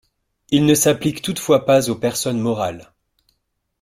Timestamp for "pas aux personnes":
1.63-2.39